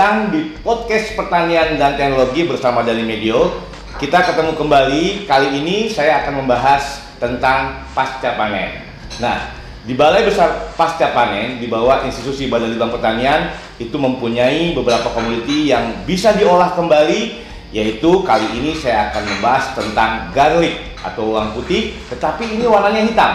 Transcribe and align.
Datang 0.00 0.32
di 0.32 0.56
podcast 0.64 1.12
pertanian 1.12 1.76
dan 1.76 1.92
teknologi 1.92 2.48
bersama 2.48 2.80
dari 2.80 3.04
Medio. 3.04 3.52
Kita 4.00 4.24
ketemu 4.24 4.56
kembali. 4.56 5.28
Kali 5.28 5.60
ini 5.60 5.92
saya 5.92 6.24
akan 6.24 6.40
membahas 6.40 7.04
tentang 7.20 7.84
pasca 7.92 8.32
panen. 8.32 8.80
Nah, 9.20 9.52
di 9.84 9.92
Balai 9.92 10.24
Besar 10.24 10.72
Pasca 10.72 11.12
Panen 11.12 11.60
di 11.60 11.68
bawah 11.68 12.00
institusi 12.08 12.48
Badan 12.48 12.72
Litbang 12.72 12.96
Pertanian 12.96 13.52
itu 13.76 13.92
mempunyai 14.00 14.72
beberapa 14.72 15.12
komoditi 15.12 15.68
yang 15.68 15.92
bisa 16.08 16.32
diolah 16.32 16.72
kembali 16.72 17.44
yaitu 17.76 18.24
kali 18.24 18.56
ini 18.56 18.72
saya 18.72 19.12
akan 19.12 19.36
membahas 19.36 19.76
tentang 19.76 20.32
garlic 20.32 20.96
atau 21.04 21.28
bawang 21.28 21.52
putih 21.52 21.92
tetapi 22.08 22.56
ini 22.56 22.64
warnanya 22.64 23.04
hitam. 23.04 23.32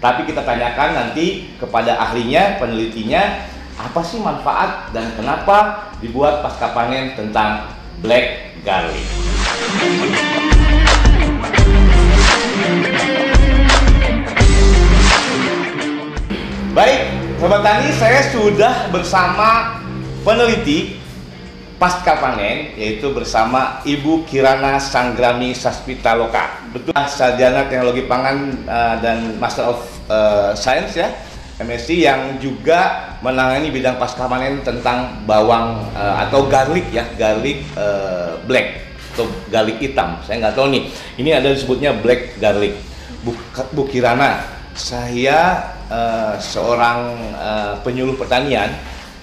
Tapi 0.00 0.24
kita 0.24 0.40
tanyakan 0.40 0.88
nanti 0.96 1.52
kepada 1.60 2.00
ahlinya, 2.00 2.56
penelitinya 2.56 3.44
apa 3.78 4.02
sih 4.02 4.18
manfaat 4.18 4.90
dan 4.90 5.14
kenapa 5.14 5.86
dibuat 6.02 6.42
pasca 6.42 6.74
panen 6.74 7.14
tentang 7.14 7.70
black 8.02 8.58
garlic. 8.66 9.06
Baik, 16.74 17.00
Sobat 17.38 17.62
Tani, 17.62 17.90
saya 17.94 18.20
sudah 18.34 18.90
bersama 18.90 19.82
peneliti 20.26 20.98
pasca 21.78 22.18
panen 22.18 22.74
yaitu 22.74 23.14
bersama 23.14 23.78
Ibu 23.86 24.26
Kirana 24.26 24.82
Sanggrami 24.82 25.54
Saspitaloka. 25.54 26.66
Betul, 26.74 26.94
sarjana 27.06 27.70
teknologi 27.70 28.06
pangan 28.10 28.66
uh, 28.66 28.98
dan 28.98 29.38
Master 29.38 29.70
of 29.70 29.78
uh, 30.10 30.50
Science 30.58 30.98
ya, 30.98 31.14
MSc 31.58 31.90
yang 31.90 32.38
juga 32.38 33.10
menangani 33.18 33.74
bidang 33.74 33.98
pasca 33.98 34.30
panen 34.30 34.62
tentang 34.62 35.26
bawang 35.26 35.90
uh, 35.90 36.22
atau 36.22 36.46
garlic 36.46 36.86
ya, 36.94 37.02
garlic 37.18 37.66
uh, 37.74 38.38
black 38.46 38.94
atau 39.14 39.26
garlic 39.50 39.82
hitam. 39.82 40.22
Saya 40.22 40.46
nggak 40.46 40.54
tahu 40.54 40.70
nih. 40.70 40.86
Ini 41.18 41.42
ada 41.42 41.50
disebutnya 41.50 41.98
black 41.98 42.38
garlic. 42.38 42.78
Bu, 43.26 43.34
Bu 43.74 43.90
Kirana, 43.90 44.46
saya 44.78 45.66
uh, 45.90 46.38
seorang 46.38 47.18
uh, 47.34 47.74
penyuluh 47.82 48.14
pertanian 48.14 48.70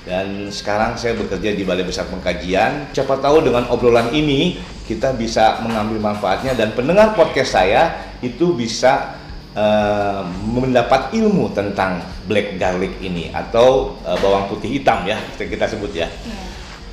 dan 0.04 0.52
sekarang 0.52 1.00
saya 1.00 1.16
bekerja 1.16 1.56
di 1.56 1.64
Balai 1.64 1.88
Besar 1.88 2.12
Pengkajian. 2.12 2.92
Siapa 2.92 3.16
tahu 3.24 3.48
dengan 3.48 3.72
obrolan 3.72 4.12
ini 4.12 4.60
kita 4.86 5.16
bisa 5.16 5.64
mengambil 5.64 6.12
manfaatnya 6.12 6.52
dan 6.54 6.76
pendengar 6.76 7.16
podcast 7.16 7.56
saya 7.56 8.12
itu 8.20 8.54
bisa 8.54 9.24
uh, 9.56 10.22
mendapat 10.44 11.16
ilmu 11.16 11.50
tentang 11.56 12.04
black 12.28 12.60
garlic 12.60 13.00
ini 13.02 13.32
atau 13.32 13.98
uh, 14.04 14.20
bawang 14.20 14.52
putih 14.52 14.78
hitam 14.78 15.08
ya 15.08 15.18
kita, 15.40 15.66
sebut 15.66 15.96
ya. 15.96 16.12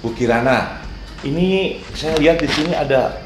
Bu 0.03 0.15
Kirana, 0.15 0.83
ini 1.23 1.79
saya 1.93 2.19
lihat 2.19 2.43
di 2.43 2.49
sini 2.51 2.73
ada 2.75 3.23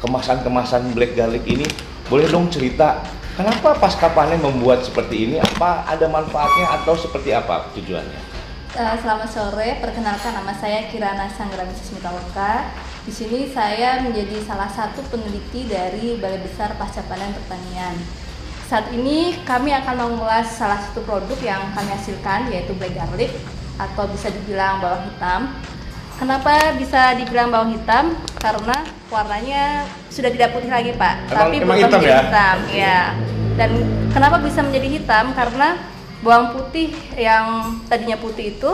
kemasan-kemasan 0.00 0.92
black 0.92 1.16
garlic 1.16 1.44
ini. 1.48 1.66
Boleh 2.08 2.28
dong 2.28 2.52
cerita 2.52 3.00
kenapa 3.36 3.76
pasca 3.80 4.12
panen 4.12 4.40
membuat 4.40 4.84
seperti 4.84 5.28
ini? 5.28 5.36
Apa 5.40 5.88
ada 5.88 6.04
manfaatnya 6.08 6.80
atau 6.80 6.92
seperti 6.96 7.32
apa 7.32 7.72
tujuannya? 7.72 8.36
Eh, 8.74 8.96
Selamat 8.98 9.30
sore, 9.30 9.78
perkenalkan 9.78 10.34
nama 10.34 10.50
saya 10.50 10.90
Kirana 10.90 11.30
Sanggrami 11.30 11.70
Sismitaloka. 11.78 12.74
Di 13.06 13.12
sini 13.12 13.46
saya 13.46 14.02
menjadi 14.02 14.42
salah 14.42 14.66
satu 14.66 14.98
peneliti 15.12 15.70
dari 15.70 16.18
Balai 16.18 16.42
Besar 16.42 16.74
Pasca 16.74 17.04
Panen 17.06 17.36
Pertanian. 17.38 18.23
Saat 18.64 18.88
ini 18.90 19.36
kami 19.44 19.76
akan 19.76 19.94
mengulas 20.08 20.56
salah 20.56 20.80
satu 20.80 21.04
produk 21.04 21.36
yang 21.38 21.60
kami 21.76 21.92
hasilkan 21.92 22.48
yaitu 22.48 22.72
black 22.74 22.96
garlic 22.96 23.30
atau 23.76 24.08
bisa 24.08 24.32
dibilang 24.32 24.80
bawang 24.80 25.04
hitam. 25.04 25.40
Kenapa 26.14 26.72
bisa 26.78 27.12
dibilang 27.18 27.50
bawang 27.50 27.74
hitam? 27.74 28.14
Karena 28.38 28.76
warnanya 29.10 29.84
sudah 30.08 30.30
tidak 30.30 30.54
putih 30.54 30.70
lagi, 30.70 30.94
Pak. 30.94 31.14
Emang- 31.26 31.36
tapi 31.36 31.56
emang 31.60 31.76
bukan 31.76 31.90
hitam 31.90 32.00
ya? 32.00 32.18
hitam, 32.22 32.56
ya. 32.70 32.98
Dan 33.54 33.70
kenapa 34.10 34.36
bisa 34.40 34.60
menjadi 34.62 34.88
hitam? 34.90 35.24
Karena 35.34 35.68
bawang 36.22 36.54
putih 36.54 36.94
yang 37.18 37.76
tadinya 37.84 38.16
putih 38.16 38.56
itu 38.56 38.70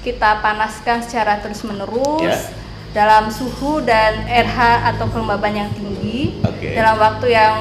kita 0.00 0.40
panaskan 0.40 1.04
secara 1.04 1.38
terus-menerus 1.38 2.24
Ya. 2.24 2.36
dalam 2.96 3.28
suhu 3.28 3.84
dan 3.84 4.24
RH 4.26 4.58
atau 4.90 5.06
kelembaban 5.06 5.52
yang 5.54 5.70
tinggi 5.70 6.40
Oke. 6.42 6.72
dalam 6.72 6.96
waktu 6.96 7.26
yang 7.30 7.54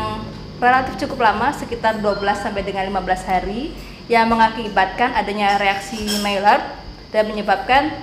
relatif 0.60 1.00
cukup 1.00 1.20
lama 1.24 1.52
sekitar 1.52 1.98
12 1.98 2.20
sampai 2.36 2.62
dengan 2.62 2.86
15 2.86 3.00
hari 3.26 3.72
yang 4.06 4.28
mengakibatkan 4.28 5.14
adanya 5.14 5.56
reaksi 5.56 5.98
Maillard 6.20 6.62
dan 7.10 7.26
menyebabkan 7.26 7.96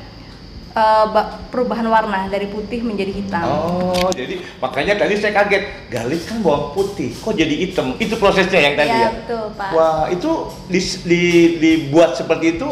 eh, 0.73 1.07
ba- 1.07 1.41
perubahan 1.49 1.85
warna 1.85 2.27
dari 2.27 2.47
putih 2.47 2.81
menjadi 2.81 3.13
hitam. 3.13 3.45
Oh, 3.45 4.09
jadi 4.11 4.41
makanya 4.57 4.97
tadi 4.97 5.15
saya 5.15 5.35
kaget. 5.35 5.65
Garlic 5.87 6.23
kan 6.25 6.41
bawang 6.41 6.73
putih, 6.73 7.13
kok 7.13 7.33
jadi 7.33 7.55
hitam? 7.57 7.95
Itu 7.97 8.17
prosesnya 8.17 8.61
yang 8.63 8.75
tadi 8.75 8.91
ya? 8.91 9.01
ya, 9.03 9.11
betul, 9.15 9.45
Pak. 9.55 9.71
Wah, 9.71 10.03
itu 10.09 10.31
dis- 10.67 11.03
di- 11.03 11.57
dibuat 11.57 12.15
seperti 12.15 12.57
itu 12.57 12.69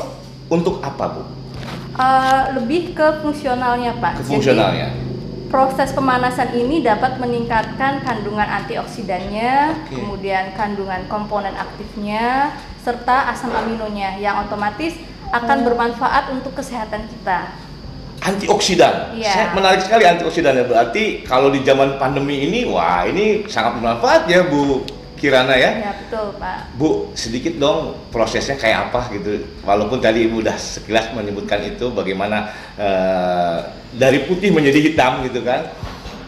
untuk 0.46 0.80
apa, 0.80 1.04
Bu? 1.10 1.22
Eh, 1.94 2.42
lebih 2.56 2.90
ke 2.90 3.22
fungsionalnya, 3.22 3.94
Pak. 3.98 4.18
Ke 4.18 4.24
fungsionalnya. 4.26 4.88
Jadi, 4.90 5.03
proses 5.48 5.92
pemanasan 5.92 6.54
ini 6.56 6.80
dapat 6.84 7.20
meningkatkan 7.20 8.04
kandungan 8.04 8.46
antioksidannya, 8.46 9.52
Oke. 9.86 9.96
kemudian 9.98 10.52
kandungan 10.56 11.04
komponen 11.08 11.54
aktifnya, 11.56 12.54
serta 12.84 13.32
asam 13.32 13.52
aminonya 13.52 14.20
yang 14.20 14.44
otomatis 14.44 14.94
akan 15.32 15.66
bermanfaat 15.66 16.30
untuk 16.30 16.54
kesehatan 16.54 17.08
kita. 17.10 17.50
Antioksidan. 18.24 19.12
Iya. 19.18 19.32
Saya 19.32 19.46
menarik 19.52 19.84
sekali 19.84 20.04
antioksidan 20.08 20.56
ya. 20.56 20.64
Berarti 20.64 21.26
kalau 21.28 21.52
di 21.52 21.60
zaman 21.60 22.00
pandemi 22.00 22.48
ini, 22.48 22.64
wah 22.64 23.04
ini 23.04 23.44
sangat 23.50 23.76
bermanfaat 23.76 24.24
ya, 24.30 24.48
Bu 24.48 24.80
Kirana 25.24 25.56
ya. 25.56 25.88
Ya, 25.88 25.92
betul, 25.96 26.36
Pak. 26.36 26.76
Bu, 26.76 27.08
sedikit 27.16 27.56
dong 27.56 27.96
prosesnya 28.12 28.60
kayak 28.60 28.92
apa 28.92 29.08
gitu. 29.16 29.40
Walaupun 29.64 29.96
tadi 29.96 30.28
Ibu 30.28 30.44
udah 30.44 30.52
sekilas 30.52 31.16
menyebutkan 31.16 31.64
itu 31.64 31.88
bagaimana 31.88 32.52
eh, 32.76 33.58
dari 33.96 34.28
putih 34.28 34.52
menjadi 34.52 34.92
hitam 34.92 35.24
gitu 35.24 35.40
kan. 35.40 35.72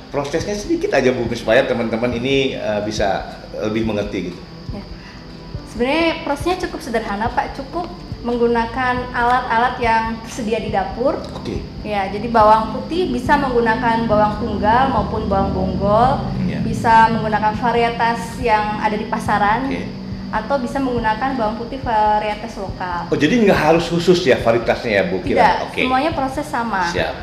Prosesnya 0.09 0.57
sedikit 0.57 0.97
aja 0.97 1.13
Bu 1.13 1.29
supaya 1.37 1.69
teman-teman 1.69 2.09
ini 2.17 2.57
eh, 2.57 2.81
bisa 2.89 3.37
lebih 3.69 3.85
mengerti 3.85 4.33
gitu. 4.33 4.41
Ya. 4.73 4.81
Sebenarnya 5.69 6.09
prosesnya 6.25 6.57
cukup 6.65 6.81
sederhana, 6.81 7.29
Pak. 7.37 7.53
Cukup 7.53 7.93
menggunakan 8.27 8.95
alat-alat 9.15 9.75
yang 9.79 10.03
tersedia 10.27 10.59
di 10.59 10.75
dapur. 10.75 11.15
Oke. 11.31 11.63
Ya, 11.87 12.11
jadi 12.11 12.27
bawang 12.27 12.75
putih 12.75 13.15
bisa 13.15 13.39
menggunakan 13.39 14.11
bawang 14.11 14.43
tunggal 14.43 14.91
maupun 14.91 15.31
bawang 15.31 15.55
bonggol, 15.55 16.27
Iya. 16.43 16.59
bisa 16.67 17.15
menggunakan 17.15 17.55
varietas 17.55 18.43
yang 18.43 18.83
ada 18.83 18.99
di 18.99 19.07
pasaran, 19.07 19.71
Oke. 19.71 19.87
atau 20.35 20.59
bisa 20.59 20.83
menggunakan 20.83 21.39
bawang 21.39 21.57
putih 21.57 21.79
varietas 21.79 22.59
lokal. 22.59 23.07
Oh, 23.07 23.19
jadi 23.19 23.39
nggak 23.47 23.61
harus 23.63 23.87
khusus 23.87 24.27
ya 24.27 24.43
varietasnya 24.43 24.91
ya 24.91 25.03
Bu 25.07 25.23
Tidak. 25.23 25.71
Oke. 25.71 25.87
semuanya 25.87 26.11
proses 26.11 26.47
sama. 26.51 26.91
Siap. 26.91 27.15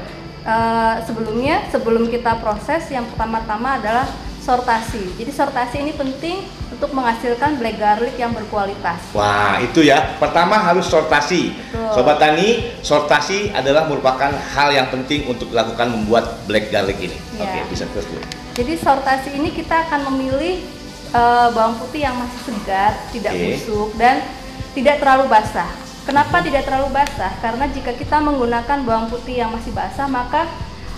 Eh, 0.44 0.96
sebelumnya, 1.04 1.68
sebelum 1.72 2.08
kita 2.08 2.40
proses, 2.40 2.88
yang 2.92 3.04
pertama-tama 3.12 3.80
adalah 3.80 4.08
sortasi. 4.40 5.16
Jadi 5.16 5.32
sortasi 5.32 5.80
ini 5.80 5.96
penting 5.96 6.44
untuk 6.74 6.90
menghasilkan 6.90 7.62
black 7.62 7.78
garlic 7.78 8.18
yang 8.18 8.34
berkualitas. 8.34 8.98
Wah, 9.14 9.62
itu 9.62 9.86
ya. 9.86 10.18
Pertama 10.18 10.58
harus 10.58 10.90
sortasi. 10.90 11.54
Betul. 11.54 11.94
Sobat 11.94 12.18
Tani, 12.18 12.74
sortasi 12.82 13.54
adalah 13.54 13.86
merupakan 13.86 14.34
hal 14.34 14.74
yang 14.74 14.90
penting 14.90 15.30
untuk 15.30 15.54
dilakukan 15.54 15.94
membuat 15.94 16.42
black 16.50 16.74
garlic 16.74 16.98
ini. 16.98 17.18
Iya. 17.38 17.46
Oke, 17.46 17.60
bisa 17.70 17.86
terus 17.94 18.10
Bu. 18.10 18.18
Jadi 18.58 18.74
sortasi 18.82 19.30
ini 19.38 19.54
kita 19.54 19.86
akan 19.88 20.10
memilih 20.14 20.66
eh, 21.14 21.48
bawang 21.54 21.78
putih 21.78 22.10
yang 22.10 22.18
masih 22.18 22.42
segar, 22.50 22.98
tidak 23.14 23.34
Oke. 23.38 23.46
busuk 23.54 23.90
dan 24.02 24.26
tidak 24.74 24.98
terlalu 24.98 25.30
basah. 25.30 25.70
Kenapa 26.04 26.44
tidak 26.44 26.68
terlalu 26.68 26.90
basah? 26.92 27.32
Karena 27.40 27.70
jika 27.72 27.96
kita 27.96 28.20
menggunakan 28.20 28.84
bawang 28.84 29.08
putih 29.08 29.40
yang 29.46 29.54
masih 29.54 29.70
basah, 29.72 30.10
maka 30.10 30.50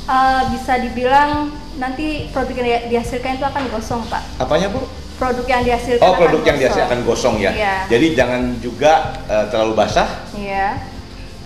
eh, 0.07 0.44
bisa 0.56 0.80
dibilang 0.80 1.51
nanti 1.75 2.31
produk 2.31 2.56
yang 2.63 2.88
dihasilkan 2.88 3.36
itu 3.36 3.44
akan 3.44 3.63
gosong, 3.75 4.01
Pak. 4.07 4.39
Apanya 4.39 4.72
Bu? 4.72 5.04
Produk 5.15 5.45
yang 5.47 5.62
dihasilkan 5.63 6.03
Oh, 6.03 6.13
produk 6.15 6.41
yang 6.44 6.57
gosong. 6.57 6.62
dihasilkan 6.62 7.00
gosong 7.07 7.35
ya. 7.39 7.51
Iya. 7.56 7.75
Jadi 7.88 8.07
jangan 8.15 8.41
juga 8.59 8.94
eh, 9.25 9.45
terlalu 9.50 9.73
basah. 9.75 10.09
Iya. 10.35 10.67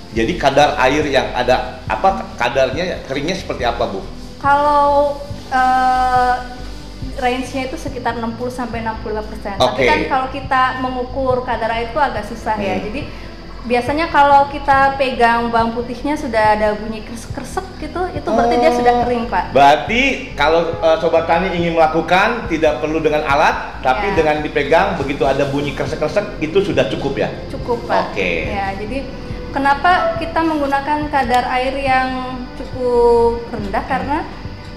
Jadi 0.09 0.33
kadar 0.41 0.73
air 0.81 1.05
yang 1.05 1.29
ada 1.37 1.85
apa 1.85 2.33
kadarnya 2.33 3.05
keringnya 3.05 3.37
seperti 3.37 3.61
apa, 3.63 3.85
Bu? 3.85 4.01
Kalau 4.41 5.21
eh, 5.53 6.35
range-nya 7.19 7.67
itu 7.69 7.77
sekitar 7.77 8.17
60 8.17 8.25
sampai 8.49 8.81
65 8.81 9.29
persen. 9.29 9.53
Tapi 9.59 9.83
Oke. 9.83 9.85
kan 9.85 9.99
kalau 10.09 10.27
kita 10.33 10.61
mengukur 10.81 11.35
kadar 11.45 11.69
air 11.77 11.93
itu 11.93 11.99
agak 11.99 12.25
susah 12.25 12.57
ya. 12.57 12.79
Hmm. 12.79 12.85
Jadi 12.89 13.01
biasanya 13.69 14.07
kalau 14.09 14.47
kita 14.49 14.95
pegang 14.97 15.51
bawang 15.53 15.75
putihnya 15.75 16.15
sudah 16.17 16.57
ada 16.57 16.73
bunyi 16.79 17.03
kresek-kresek 17.05 17.68
gitu, 17.79 18.01
itu 18.11 18.27
berarti 18.27 18.55
dia 18.59 18.71
sudah 18.75 18.93
Oh. 18.93 19.01
kering, 19.07 19.25
Pak. 19.31 19.43
Berarti 19.55 20.01
kalau 20.35 20.75
eh, 20.77 20.97
sobat 20.99 21.25
tani 21.25 21.55
ingin 21.55 21.79
melakukan 21.79 22.51
tidak 22.51 22.83
perlu 22.83 22.99
dengan 22.99 23.23
alat, 23.23 23.79
tapi 23.79 24.11
Ya. 24.11 24.15
dengan 24.19 24.35
dipegang 24.43 24.99
begitu 24.99 25.23
ada 25.23 25.47
bunyi 25.47 25.71
kresek-kresek 25.71 26.43
itu 26.43 26.59
sudah 26.59 26.91
cukup 26.91 27.15
ya. 27.15 27.29
Cukup, 27.47 27.87
Pak. 27.87 28.11
Oke. 28.11 28.51
Ya, 28.51 28.75
jadi 28.75 29.07
kenapa 29.49 30.19
kita 30.19 30.43
menggunakan 30.43 31.07
kadar 31.07 31.47
air 31.55 31.73
yang 31.79 32.37
cukup 32.53 33.47
rendah 33.49 33.83
karena 33.87 34.17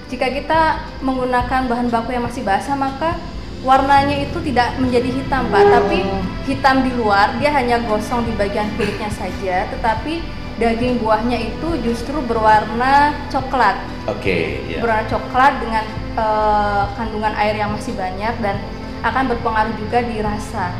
jika 0.07 0.29
kita 0.29 0.59
menggunakan 1.01 1.67
bahan 1.67 1.87
baku 1.89 2.13
yang 2.13 2.23
masih 2.23 2.45
basah 2.45 2.77
maka 2.77 3.17
warnanya 3.63 4.19
itu 4.19 4.37
tidak 4.43 4.75
menjadi 4.75 5.07
hitam, 5.07 5.47
Pak, 5.47 5.63
tapi 5.71 6.03
hitam 6.43 6.83
di 6.83 6.91
luar, 6.99 7.31
dia 7.39 7.47
hanya 7.49 7.79
gosong 7.79 8.27
di 8.27 8.35
bagian 8.35 8.67
kulitnya 8.75 9.07
saja, 9.07 9.71
tetapi 9.71 10.19
daging 10.61 11.01
buahnya 11.01 11.37
itu 11.49 11.69
justru 11.81 12.21
berwarna 12.23 13.15
coklat. 13.33 13.81
Oke, 14.05 14.61
ya. 14.69 14.79
Berwarna 14.83 15.05
coklat 15.09 15.53
dengan 15.63 15.85
eh, 16.13 16.83
kandungan 16.93 17.33
air 17.37 17.55
yang 17.57 17.73
masih 17.73 17.93
banyak 17.97 18.33
dan 18.43 18.61
akan 19.03 19.33
berpengaruh 19.35 19.75
juga 19.81 19.99
di 20.05 20.17
rasa. 20.23 20.71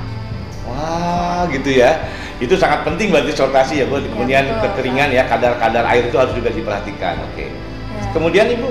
Wah, 0.64 1.44
gitu 1.52 1.76
ya. 1.76 2.08
Itu 2.40 2.56
sangat 2.56 2.88
penting 2.88 3.12
berarti 3.12 3.36
sortasi 3.36 3.84
ya, 3.84 3.86
Bu. 3.88 4.00
Kemudian 4.00 4.48
betul, 4.48 4.72
kekeringan 4.72 5.12
ya, 5.12 5.28
kadar-kadar 5.28 5.84
air 5.92 6.08
itu 6.08 6.16
harus 6.16 6.32
juga 6.32 6.50
diperhatikan. 6.56 7.20
Oke. 7.32 7.52
Ya. 7.52 8.04
Kemudian 8.16 8.48
Ibu, 8.48 8.70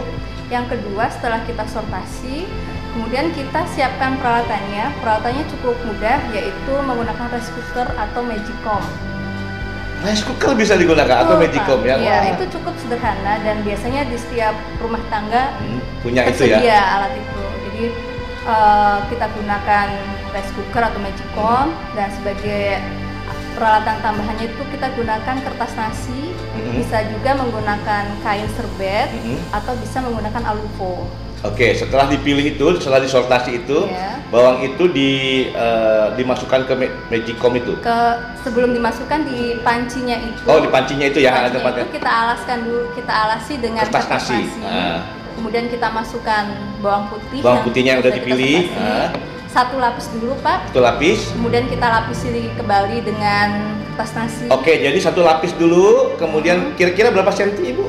Yang 0.52 0.76
kedua 0.76 1.08
setelah 1.08 1.40
kita 1.48 1.64
sortasi, 1.64 2.44
kemudian 2.92 3.32
kita 3.32 3.64
siapkan 3.72 4.20
peralatannya. 4.20 4.92
Peralatannya 5.00 5.44
cukup 5.56 5.76
mudah 5.84 6.20
yaitu 6.36 6.72
menggunakan 6.84 7.28
rice 7.32 7.48
cooker 7.56 7.88
atau 7.96 8.20
magicom. 8.20 9.11
Rice 10.02 10.22
cooker 10.22 10.52
bisa 10.52 10.74
digunakan 10.74 11.22
atau 11.22 11.38
magicom 11.38 11.80
ya? 11.82 11.96
Iya, 11.96 12.18
itu 12.34 12.44
cukup 12.52 12.74
sederhana 12.76 13.38
dan 13.40 13.62
biasanya 13.62 14.02
di 14.04 14.16
setiap 14.16 14.52
rumah 14.78 15.02
tangga 15.06 15.54
Hmm, 15.56 15.78
punya 16.02 16.26
itu 16.26 16.50
ya. 16.50 16.58
alat 16.98 17.12
itu. 17.14 17.42
Jadi 17.64 17.84
eh, 18.42 18.98
kita 19.06 19.26
gunakan 19.30 19.86
rice 20.30 20.52
cooker 20.52 20.82
atau 20.82 20.98
magicom 20.98 21.66
dan 21.94 22.10
sebagai 22.10 22.82
peralatan 23.52 23.96
tambahannya 24.00 24.50
itu 24.50 24.62
kita 24.66 24.90
gunakan 24.92 25.36
kertas 25.38 25.72
nasi, 25.76 26.34
Mhm. 26.50 26.72
bisa 26.74 26.98
juga 27.06 27.38
menggunakan 27.38 28.02
kain 28.18 28.48
serbet 28.52 29.08
Mhm. 29.12 29.38
atau 29.54 29.72
bisa 29.78 30.02
menggunakan 30.02 30.42
alufo. 30.42 31.06
Oke, 31.42 31.74
setelah 31.74 32.06
dipilih 32.06 32.54
itu, 32.54 32.66
setelah 32.78 33.02
disortasi 33.02 33.50
itu, 33.58 33.78
Iya. 33.84 34.22
bawang 34.30 34.62
itu 34.62 34.86
di 34.88 35.10
eh, 35.50 36.06
dimasukkan 36.14 36.60
ke 36.64 36.72
ma- 36.72 36.94
magicom 37.08 37.52
itu. 37.52 37.72
ke 37.78 37.98
sebelum 38.40 38.70
dimasukkan 38.70 39.20
di 39.24 39.58
pancinya 39.60 40.14
itu 40.16 40.38
Oh, 40.44 40.56
di 40.56 40.68
pancinya 40.68 41.02
itu 41.04 41.18
ya, 41.18 41.34
ada 41.34 41.38
pancinya 41.42 41.58
tempatnya. 41.58 41.82
itu 41.82 41.92
kita 41.92 42.10
alaskan 42.16 42.56
dulu 42.62 42.82
kita 42.94 43.12
alasi 43.12 43.54
dengan 43.58 43.82
Kertas 43.84 44.06
nasi. 44.08 44.40
Ah. 44.62 45.02
kemudian 45.32 45.66
kita 45.66 45.88
masukkan 45.88 46.44
bawang 46.78 47.08
putih 47.08 47.40
Bawang 47.40 47.56
yang 47.56 47.66
putihnya 47.66 47.90
yang 47.90 48.00
udah 48.00 48.12
dipilih. 48.14 48.58
Ah. 48.72 49.08
satu 49.48 49.76
lapis 49.76 50.06
dulu 50.10 50.32
pak 50.38 50.58
Satu 50.70 50.80
lapis. 50.80 51.18
kemudian 51.28 51.64
kita 51.66 51.84
lapisi 51.84 52.28
kembali 52.54 52.98
dengan 53.02 53.48
kertas 53.92 54.12
nasi 54.14 54.44
Oke, 54.48 54.78
jadi 54.78 54.96
satu 54.96 55.20
lapis 55.20 55.52
dulu, 55.52 56.16
kemudian 56.16 56.72
kira-kira 56.72 57.10
berapa 57.10 57.28
senti 57.28 57.68
Ibu? 57.68 57.84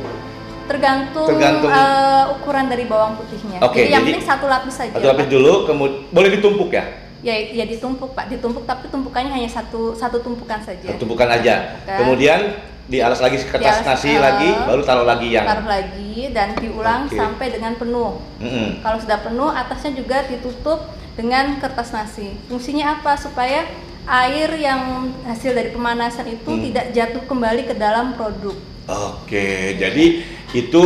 Tergantung, 0.66 1.28
Tergantung. 1.28 1.70
eh, 1.70 2.24
ukuran 2.32 2.66
dari 2.66 2.86
bawang 2.86 3.16
putihnya 3.16 3.58
Oke, 3.60 3.80
jadi 3.80 3.92
yang 3.92 4.04
penting 4.04 4.24
satu 4.24 4.46
lapis 4.46 4.74
saja 4.74 4.92
Satu 4.92 5.08
lapis 5.08 5.26
Pak. 5.26 5.34
dulu, 5.34 5.54
kemudian 5.66 6.00
boleh 6.10 6.30
ditumpuk 6.34 6.70
ya? 6.70 6.86
ya 7.20 7.32
ya 7.56 7.64
ditumpuk 7.64 8.12
pak 8.12 8.28
ditumpuk 8.28 8.64
tapi 8.64 8.92
tumpukannya 8.92 9.32
hanya 9.32 9.48
satu 9.48 9.96
satu 9.96 10.20
tumpukan 10.20 10.60
saja 10.60 10.92
Tumpukan 10.98 11.24
aja. 11.26 11.56
Tumpukan. 11.80 11.98
Kemudian 11.98 12.40
dialas 12.84 13.16
lagi 13.18 13.40
kertas 13.40 13.80
Dialas, 13.80 13.88
nasi 13.88 14.12
eh, 14.12 14.20
lagi, 14.20 14.50
baru 14.68 14.84
taruh 14.84 15.08
lagi 15.08 15.32
yang. 15.32 15.48
taruh 15.48 15.64
lagi 15.64 16.28
dan 16.30 16.52
diulang 16.54 17.08
Oke. 17.08 17.16
sampai 17.16 17.48
dengan 17.50 17.74
penuh. 17.74 18.20
Mm-mm. 18.38 18.84
Kalau 18.84 19.00
sudah 19.00 19.24
penuh, 19.24 19.48
atasnya 19.48 19.96
juga 19.96 20.28
ditutup 20.28 20.84
dengan 21.16 21.56
kertas 21.58 21.96
nasi. 21.96 22.36
Fungsinya 22.46 23.00
apa? 23.00 23.16
Supaya 23.16 23.72
air 24.04 24.52
yang 24.60 24.82
hasil 25.24 25.56
dari 25.56 25.72
pemanasan 25.72 26.28
itu 26.28 26.44
Hmm. 26.50 26.60
tidak 26.62 26.92
jatuh 26.92 27.24
kembali 27.24 27.64
ke 27.64 27.74
dalam 27.74 28.12
produk. 28.14 28.52
Oke, 28.86 29.48
jadi 29.76 30.06
itu 30.54 30.84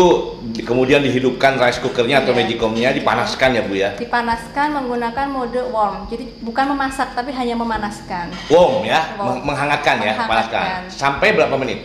di- 0.47 0.63
kemudian 0.63 1.01
dihidupkan 1.01 1.57
rice 1.57 1.81
cookernya 1.81 2.21
atau 2.21 2.31
Iya. 2.31 2.39
magicomnya 2.39 2.89
dipanaskan 2.91 3.49
ya 3.51 3.61
Bu 3.61 3.73
ya? 3.73 3.89
Dipanaskan 3.95 4.67
menggunakan 4.71 5.25
mode 5.27 5.59
warm. 5.67 6.07
Jadi 6.07 6.39
bukan 6.39 6.71
memasak 6.71 7.11
tapi 7.11 7.31
hanya 7.31 7.53
memanaskan. 7.53 8.31
Warm 8.47 8.85
ya, 8.85 9.01
Warm. 9.13 9.27
meng- 9.27 9.43
menghangatkan 9.45 9.97
ya, 9.99 10.13
Menghangatkan. 10.15 10.65
panaskan. 10.87 10.93
Sampai 10.93 11.33
berapa 11.33 11.55
menit? 11.55 11.79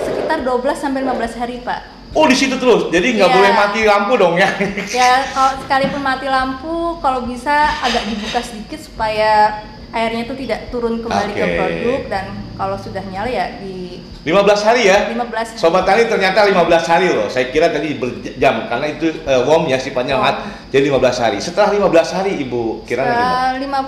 Sekitar 0.00 0.42
12 0.42 0.76
sampai 0.76 1.00
15 1.02 1.34
hari, 1.34 1.58
Pak. 1.58 1.80
Oh 2.10 2.24
di 2.24 2.32
situ 2.32 2.56
terus, 2.56 2.88
jadi 2.88 3.04
nggak 3.14 3.28
Iya. 3.28 3.36
boleh 3.36 3.50
mati 3.52 3.80
lampu 3.84 4.12
dong 4.14 4.34
ya? 4.34 4.48
Ya, 4.90 5.28
kalau 5.28 5.60
sekalipun 5.60 6.00
mati 6.00 6.24
lampu, 6.24 6.72
kalau 6.98 7.20
bisa 7.22 7.52
agak 7.78 8.04
dibuka 8.04 8.40
sedikit 8.40 8.80
supaya 8.80 9.60
airnya 9.90 10.22
itu 10.22 10.34
tidak 10.38 10.68
turun 10.68 11.00
kembali 11.00 11.32
ke 11.32 11.40
Oke. 11.42 11.56
produk 11.56 12.00
dan 12.08 12.24
kalau 12.54 12.76
sudah 12.76 13.04
nyala 13.04 13.28
ya 13.28 13.46
di 13.56 13.76
15 14.26 14.66
hari 14.66 14.82
ya? 14.86 14.98
15 15.14 15.30
hari. 15.30 15.56
Sobat 15.56 15.86
Tani 15.86 16.02
ternyata 16.10 16.42
15 16.42 16.58
hari 16.84 17.06
loh. 17.14 17.30
Saya 17.30 17.48
kira 17.48 17.70
tadi 17.70 17.94
berjam 17.94 18.66
karena 18.66 18.86
itu 18.90 19.06
eh, 19.22 19.40
warm 19.46 19.70
ya 19.70 19.78
sifatnya 19.78 20.18
hangat. 20.18 20.42
Jadi 20.68 20.90
15 20.90 21.22
hari. 21.22 21.38
Setelah 21.38 21.70
15 21.70 22.16
hari 22.18 22.32
Ibu 22.42 22.82
kira? 22.84 23.06
Setelah 23.06 23.56
lima 23.56 23.78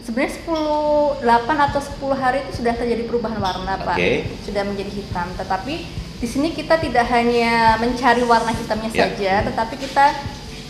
sebenarnya 0.00 0.32
10 0.38 1.22
8 1.22 1.66
atau 1.70 1.80
10 1.82 2.22
hari 2.22 2.38
itu 2.42 2.62
sudah 2.62 2.74
terjadi 2.74 3.02
perubahan 3.04 3.38
warna, 3.38 3.76
Pak. 3.78 3.96
Sudah 4.42 4.62
menjadi 4.64 4.90
hitam. 4.90 5.28
Tetapi 5.36 5.74
di 6.16 6.26
sini 6.26 6.48
kita 6.50 6.80
tidak 6.80 7.04
hanya 7.12 7.76
mencari 7.76 8.24
warna 8.24 8.50
hitamnya 8.50 8.88
Ya. 8.96 9.12
saja, 9.12 9.32
tetapi 9.44 9.74
kita 9.76 10.06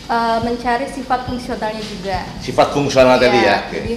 eh, 0.07 0.39
mencari 0.43 0.85
sifat 0.87 1.25
fungsionalnya 1.25 1.79
juga. 1.79 2.17
Sifat 2.39 2.75
fungsional 2.75 3.15
tadi 3.17 3.39
Iya, 3.39 3.47
ya. 3.47 3.57
Oke. 3.65 3.77
Jadi 3.79 3.93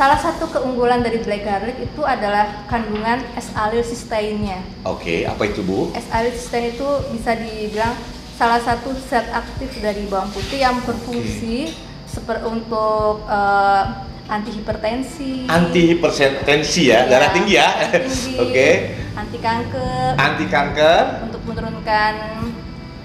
salah 0.00 0.16
satu 0.16 0.48
keunggulan 0.48 1.04
dari 1.04 1.20
black 1.20 1.44
garlic 1.44 1.76
itu 1.76 2.00
adalah 2.00 2.64
kandungan 2.72 3.20
S-alilcysteine-nya. 3.36 4.64
Oke, 4.88 5.28
apa 5.28 5.44
itu 5.44 5.60
Bu? 5.60 5.92
S-alilcysteine 5.92 6.72
itu 6.72 6.88
bisa 7.12 7.36
dibilang 7.36 7.92
salah 8.32 8.64
satu 8.64 8.96
zat 8.96 9.28
aktif 9.28 9.76
dari 9.76 10.08
bawang 10.08 10.32
putih 10.32 10.56
yang 10.56 10.80
berfungsi 10.80 11.76
seperti 12.08 12.48
untuk 12.48 13.28
eh, 13.28 13.84
anti 14.24 14.56
hipertensi, 14.56 15.44
Anti 15.44 15.92
hipertensi 15.92 16.88
ya, 16.88 17.04
Iya, 17.04 17.10
darah 17.12 17.30
tinggi 17.36 17.54
ya. 17.60 17.68
tinggi, 17.92 18.40
Oke. 18.40 18.68
anti 19.12 19.36
kanker, 19.36 20.10
Anti 20.16 20.44
kanker. 20.48 21.04
untuk 21.28 21.44
menurunkan 21.44 22.12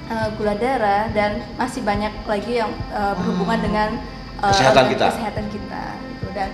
eh, 0.07 0.27
gula 0.39 0.55
darah 0.55 1.11
dan 1.11 1.43
masih 1.59 1.83
banyak 1.83 2.15
lagi 2.23 2.63
yang 2.63 2.71
eh, 2.87 3.13
berhubungan 3.19 3.59
dengan 3.59 3.89
eh, 4.39 4.47
Kesehatan 4.47 4.87
kita. 4.95 5.05
kesehatan 5.11 5.45
kita 5.51 5.83
gitu 6.07 6.27
dan 6.31 6.49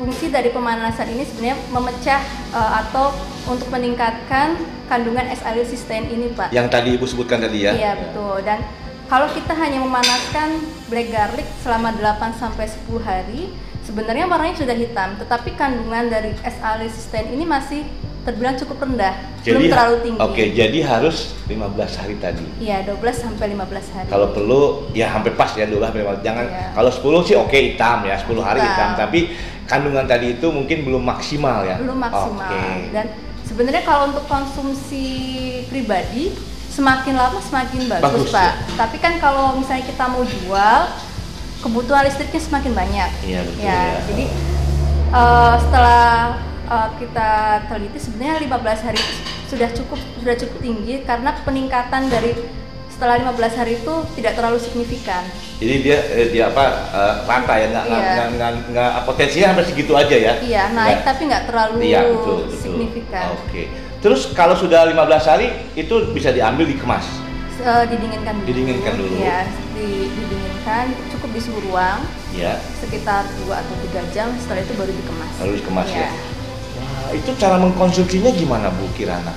fungsi 0.00 0.32
dari 0.32 0.48
pemanasan 0.48 1.12
ini 1.12 1.28
sebenarnya 1.28 1.60
memecah 1.68 2.20
eh, 2.56 2.70
atau 2.80 3.12
untuk 3.44 3.68
meningkatkan 3.68 4.56
kandungan 4.88 5.28
S-alilcysteine 5.30 6.08
ini 6.08 6.32
pak 6.32 6.48
Yang 6.50 6.72
tadi 6.72 6.88
Ibu 6.96 7.04
sebutkan 7.04 7.44
tadi 7.44 7.68
ya. 7.68 7.76
iya 7.76 7.92
betul 7.94 8.40
dan 8.40 8.64
kalau 9.12 9.28
kita 9.28 9.52
hanya 9.52 9.76
memanaskan 9.76 10.56
black 10.88 11.12
garlic 11.12 11.44
selama 11.60 11.92
8 11.92 12.32
sampai 12.32 12.64
10 12.64 12.96
hari 12.98 13.52
sebenarnya 13.84 14.24
warnanya 14.24 14.56
sudah 14.56 14.72
hitam 14.72 15.20
tetapi 15.20 15.52
kandungan 15.52 16.08
dari 16.08 16.32
S-alilcysteine 16.40 17.36
ini 17.36 17.44
masih 17.44 17.84
terbilang 18.20 18.56
cukup 18.56 18.80
rendah 18.82 19.16
belum 19.40 19.64
Jadi 19.64 19.72
terlalu 19.72 19.96
tinggi 20.04 20.18
Oke, 20.20 20.42
jadi 20.52 20.78
harus 20.84 21.32
15 21.48 21.56
hari 21.96 22.14
tadi. 22.20 22.44
Iya, 22.60 22.84
12 22.84 23.16
sampai 23.16 23.56
15 23.56 23.88
hari. 23.96 24.08
Kalau 24.12 24.36
perlu 24.36 24.60
ya 24.92 25.08
hampir 25.08 25.32
pas 25.32 25.48
ya 25.56 25.64
12 25.64 25.80
sampai 25.88 26.04
15. 26.04 26.20
Jangan 26.20 26.44
Iya. 26.44 26.68
kalau 26.76 26.90
10 26.92 27.24
sih 27.24 27.36
oke 27.40 27.56
hitam 27.56 28.04
ya, 28.04 28.20
10 28.20 28.44
hari 28.44 28.60
Hitam. 28.60 28.68
hitam, 28.68 28.90
tapi 29.00 29.20
kandungan 29.70 30.02
tadi 30.10 30.34
itu 30.34 30.50
mungkin 30.50 30.82
belum 30.82 31.06
maksimal 31.06 31.62
ya. 31.62 31.78
belum 31.78 32.02
maksimal. 32.02 32.50
Oke. 32.50 32.90
Dan 32.90 33.06
sebenarnya 33.46 33.82
kalau 33.86 34.10
untuk 34.10 34.26
konsumsi 34.26 35.06
pribadi 35.70 36.34
semakin 36.74 37.14
lama 37.14 37.38
semakin 37.38 37.86
bagus, 37.86 38.02
Bagus, 38.02 38.28
Pak. 38.34 38.52
Tapi 38.74 38.96
kan 38.98 39.22
kalau 39.22 39.54
misalnya 39.54 39.86
kita 39.86 40.04
mau 40.10 40.26
jual 40.26 40.80
kebutuhan 41.62 42.02
listriknya 42.02 42.42
semakin 42.42 42.72
banyak. 42.74 43.10
Iya, 43.22 43.40
betul 43.46 43.62
ya. 43.62 43.70
ya. 43.70 44.00
Jadi 44.10 44.24
eh, 45.14 45.54
setelah 45.62 46.10
eh, 46.66 46.88
kita 46.98 47.30
teliti 47.70 47.98
sebenarnya 48.02 48.34
15 48.50 48.86
hari 48.90 48.98
itu 48.98 49.14
sudah 49.50 49.68
cukup 49.74 49.98
sudah 50.18 50.36
cukup 50.38 50.58
tinggi 50.62 50.94
karena 51.02 51.30
peningkatan 51.42 52.06
dari 52.06 52.38
setelah 53.00 53.16
15 53.32 53.32
hari 53.56 53.72
itu 53.74 53.94
tidak 54.12 54.32
terlalu 54.36 54.60
signifikan. 54.60 55.24
Jadi 55.56 55.74
dia 55.80 55.98
eh, 56.12 56.28
dia 56.28 56.44
apa 56.46 56.64
eh, 56.92 57.14
rata 57.24 57.54
ya 57.56 57.66
nggak 57.66 57.84
nggak 57.86 57.96
Iya. 57.98 58.12
nggak 58.12 58.28
nggak 58.30 58.50
nggak 58.70 58.90
potensinya 59.02 59.46
sampai 59.50 59.64
segitu 59.64 59.92
aja 59.94 60.12
ya? 60.12 60.34
Iya, 60.38 60.62
naik 60.70 60.84
Nggak- 60.92 61.06
tapi 61.08 61.22
nggak 61.24 61.44
terlalu 61.48 61.76
Iya 61.82 62.00
betul 62.06 62.36
betul. 62.44 62.60
signifikan. 62.60 63.24
Oke. 63.34 63.62
Terus 63.98 64.20
kalau 64.30 64.52
sudah 64.52 64.84
15 64.84 65.00
hari 65.24 65.46
itu 65.74 65.94
bisa 66.12 66.28
diambil 66.28 66.68
dikemas. 66.68 67.08
Eh, 67.56 67.84
didinginkan 67.88 68.36
dulu. 68.36 68.46
Didinginkan 68.46 68.92
dulu. 68.94 69.14
Iya, 69.16 69.38
di- 69.74 70.08
didinginkan 70.10 70.84
cukup 71.10 71.30
di 71.30 71.40
suhu 71.40 71.58
ruang 71.62 72.04
Ya. 72.30 72.60
sekitar 72.76 73.24
2 73.40 73.56
atau 73.56 73.74
3 73.82 74.04
jam 74.10 74.28
setelah 74.36 74.60
itu 74.60 74.76
baru 74.76 74.92
dikemas. 74.92 75.32
Lalu 75.40 75.52
dikemas 75.56 75.88
Iya. 75.88 76.04
ya. 76.04 76.10
Wah, 76.76 77.08
itu 77.12 77.30
cara 77.34 77.56
mengkonsumsinya 77.56 78.28
gimana 78.30 78.68
Bu 78.70 78.84
Kirana? 78.92 79.32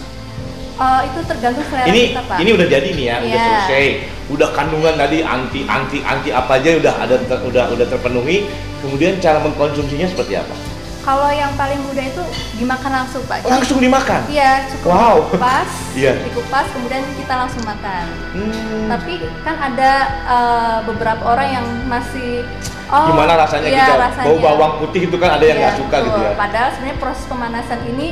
Eh, 0.73 1.01
itu 1.05 1.19
tergantung 1.23 1.61
selera 1.63 1.85
ini 1.85 2.01
kita, 2.09 2.21
Pak. 2.25 2.37
ini 2.39 2.49
udah 2.51 2.67
jadi 2.67 2.89
nih 2.91 3.05
ya, 3.05 3.15
udah 3.19 3.29
Iya. 3.29 3.45
selesai. 3.45 3.85
Udah 4.25 4.49
kandungan 4.49 4.93
tadi 4.95 5.17
anti 5.21 5.59
anti 5.63 5.97
anti 6.01 6.29
apa 6.29 6.51
aja 6.55 6.69
udah 6.75 6.93
ada 6.97 7.15
ter- 7.19 7.43
udah 7.43 7.65
udah 7.69 7.85
terpenuhi. 7.85 8.49
Kemudian 8.79 9.15
cara 9.17 9.37
mengkonsumsinya 9.39 10.07
seperti 10.07 10.33
apa? 10.35 10.55
Kalau 10.99 11.27
yang 11.29 11.51
paling 11.53 11.77
mudah 11.83 12.01
itu 12.01 12.23
dimakan 12.57 12.91
langsung, 12.95 13.21
Pak. 13.23 13.43
Jadi- 13.43 13.51
Langsung 13.51 13.77
dimakan. 13.77 14.21
Iya, 14.25 14.51
cukup 14.67 14.89
Wow. 14.89 15.15
dikupas, 15.27 15.69
Iya. 15.99 16.13
dikupas, 16.23 16.65
kemudian 16.71 17.03
kita 17.13 17.33
langsung 17.37 17.63
makan. 17.63 18.05
Hmm. 18.31 18.87
Tapi 18.89 19.13
kan 19.43 19.55
ada 19.61 19.91
eh, 20.25 20.77
beberapa 20.85 21.23
orang 21.27 21.49
yang 21.53 21.65
masih 21.85 22.41
oh 22.87 23.07
Gimana 23.09 23.35
rasanya 23.35 23.67
iya, 23.67 23.83
kita 23.83 23.95
rasanya. 24.01 24.25
bau 24.25 24.37
bawang 24.39 24.73
putih 24.79 25.05
itu 25.05 25.15
kan 25.17 25.35
ada 25.35 25.43
yang 25.43 25.59
Iya, 25.59 25.65
nggak 25.65 25.77
suka 25.77 25.97
gitu 25.99 26.09
betul. 26.13 26.25
ya. 26.25 26.31
Padahal 26.35 26.69
sebenarnya 26.71 26.97
proses 26.97 27.25
pemanasan 27.25 27.79
ini 27.85 28.07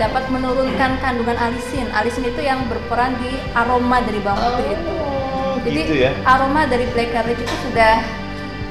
dapat 0.00 0.24
menurunkan 0.26 0.96
kandungan 0.98 1.36
alisin. 1.36 1.84
Alisin 1.92 2.24
itu 2.24 2.40
yang 2.40 2.64
berperan 2.66 3.12
di 3.20 3.36
aroma 3.52 4.00
dari 4.00 4.18
bawang 4.18 4.40
putih 4.50 4.66
itu. 4.72 4.92
Jadi 5.60 5.76
gitu 5.78 5.94
ya. 6.00 6.10
aroma 6.24 6.64
dari 6.64 6.88
black 6.88 7.12
garlic 7.12 7.36
itu 7.36 7.54
sudah 7.62 8.00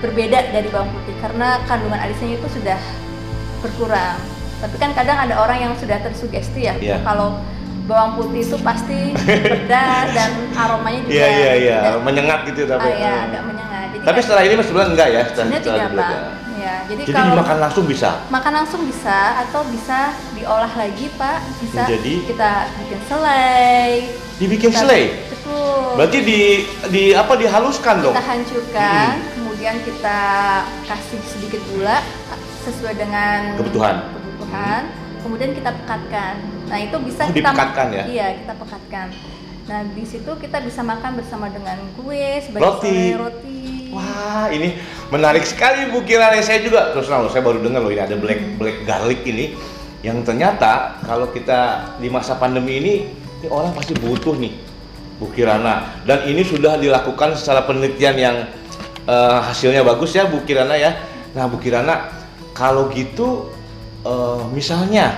berbeda 0.01 0.49
dari 0.49 0.65
bawang 0.67 0.89
putih 0.89 1.13
karena 1.21 1.61
kandungan 1.63 2.01
alisinnya 2.01 2.35
itu 2.35 2.49
sudah 2.49 2.79
berkurang. 3.61 4.17
Tapi 4.59 4.75
kan 4.75 4.91
kadang 4.91 5.17
ada 5.19 5.37
orang 5.37 5.57
yang 5.61 5.73
sudah 5.77 6.01
tersugesti 6.01 6.65
ya 6.65 6.73
Iya. 6.75 6.97
kalau 6.99 7.39
bawang 7.85 8.17
putih 8.17 8.41
itu 8.41 8.57
pasti 8.59 9.13
pedas 9.15 10.07
dan 10.17 10.29
aromanya 10.53 10.99
juga 11.01 11.13
Iya 11.15 11.27
iya 11.29 11.51
iya, 11.55 11.77
tidak- 11.79 12.03
menyengat 12.03 12.39
gitu 12.43 12.61
tapi. 12.65 12.85
ah, 12.85 12.91
ya, 12.91 13.13
agak 13.23 13.41
menyengat. 13.45 13.85
Jadi 13.89 14.03
Tapi 14.03 14.17
kan 14.17 14.23
setelah 14.25 14.43
ini 14.43 14.53
sebenarnya 14.59 14.89
enggak 14.89 15.07
ya? 15.09 15.21
Setelah, 15.25 15.59
tidak 15.59 15.89
pak. 15.93 16.11
Jadi, 16.89 17.01
Jadi 17.01 17.11
kalau 17.13 17.31
dimakan 17.31 17.57
langsung 17.59 17.85
bisa. 17.85 18.09
makan 18.27 18.53
langsung 18.55 18.81
bisa 18.83 19.17
atau 19.39 19.61
bisa 19.65 19.99
diolah 20.33 20.73
lagi 20.73 21.05
pak. 21.13 21.37
Bisa 21.59 21.85
Menjadi? 21.85 22.13
kita 22.25 22.51
bikin 22.75 22.99
selai. 23.05 23.87
Dibikin 24.35 24.69
Kita- 24.69 24.79
selai. 24.81 25.01
Betul. 25.29 25.85
Berarti 25.95 26.19
di 26.21 26.39
di 26.89 27.03
apa 27.13 27.33
dihaluskan 27.35 27.95
dong? 27.99 28.11
kita 28.11 28.25
hancurkan, 28.25 29.07
kemudian 29.33 29.75
kita 29.81 30.19
kasih 30.83 31.21
sedikit 31.23 31.61
gula 31.69 32.01
sesuai 32.59 32.93
dengan 32.95 33.55
Kebutuhan. 33.55 33.95
kebutuhan, 34.11 34.81
kemudian 35.19 35.51
kita 35.53 35.69
pekatkan. 35.75 36.33
Nah 36.65 36.77
itu 36.79 36.95
bisa 36.99 37.21
Oh, 37.23 37.29
kita 37.29 37.49
dipekatkan 37.49 37.87
ya? 37.91 38.03
Iya 38.05 38.27
kita 38.35 38.53
pekatkan. 38.55 39.07
Nah 39.65 39.79
di 39.87 40.01
situ 40.01 40.31
kita 40.35 40.57
bisa 40.59 40.81
makan 40.81 41.11
bersama 41.15 41.45
dengan 41.47 41.77
kue 41.93 42.41
sebagai 42.41 42.65
Roti. 42.67 42.89
selai 42.89 43.13
roti. 43.15 43.58
Wah, 43.89 44.53
ini 44.53 44.77
menarik 45.09 45.41
sekali 45.41 45.89
Bu 45.89 46.05
Kirana. 46.05 46.37
Saya 46.45 46.61
juga 46.61 46.93
terus 46.93 47.09
terang 47.09 47.25
saya 47.33 47.41
baru 47.41 47.57
dengar 47.61 47.81
loh 47.81 47.89
ini 47.89 48.01
ada 48.01 48.13
black 48.13 48.57
black 48.61 48.77
garlic 48.85 49.25
ini 49.25 49.57
yang 50.05 50.21
ternyata 50.21 51.01
kalau 51.03 51.33
kita 51.33 51.91
di 51.97 52.07
masa 52.07 52.37
pandemi 52.37 52.77
ini 52.77 52.93
ini 53.41 53.47
orang 53.49 53.73
pasti 53.73 53.97
butuh 53.97 54.37
nih 54.37 54.53
Bu 55.17 55.33
Kirana 55.33 56.05
dan 56.05 56.23
ini 56.29 56.45
sudah 56.45 56.77
dilakukan 56.77 57.33
secara 57.33 57.65
penelitian 57.65 58.15
yang 58.15 58.35
eh, 59.09 59.39
hasilnya 59.41 59.81
bagus 59.81 60.13
ya 60.13 60.29
Bu 60.29 60.45
Kirana 60.45 60.77
ya. 60.77 60.93
Nah, 61.33 61.49
Bu 61.49 61.57
Kirana 61.57 62.13
kalau 62.53 62.93
gitu 62.93 63.49
eh, 64.05 64.41
misalnya 64.53 65.17